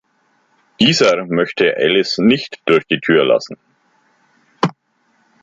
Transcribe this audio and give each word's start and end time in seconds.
Dieser 0.79 1.27
möchte 1.27 1.77
Alice 1.77 2.17
nicht 2.19 2.59
durch 2.65 2.87
die 2.87 2.99
Tür 2.99 3.23
lassen. 3.23 3.55